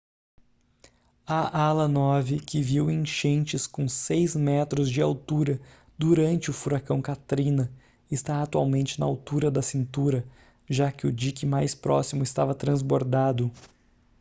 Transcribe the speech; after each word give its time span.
a 1.27 1.61
ala 1.67 1.87
nove 1.87 2.39
que 2.39 2.59
viu 2.63 2.89
enchentes 2.89 3.67
com 3.67 3.87
6 3.87 4.35
metros 4.35 4.89
de 4.89 4.99
altura 4.99 5.61
durante 5.95 6.49
o 6.49 6.53
furacão 6.53 6.99
katrina 6.99 7.71
está 8.09 8.41
atualmente 8.41 8.99
na 8.99 9.05
altura 9.05 9.51
da 9.51 9.61
cintura 9.61 10.27
já 10.67 10.91
que 10.91 11.05
o 11.05 11.11
dique 11.11 11.45
mais 11.45 11.75
próximo 11.75 12.23
estava 12.23 12.55
transbordado 12.55 13.51